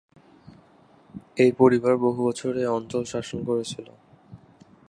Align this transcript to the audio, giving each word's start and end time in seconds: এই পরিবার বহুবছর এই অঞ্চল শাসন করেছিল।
এই 1.37 1.51
পরিবার 1.59 1.93
বহুবছর 2.05 2.51
এই 2.57 2.69
অঞ্চল 2.77 3.03
শাসন 3.03 3.39
করেছিল। 3.49 3.87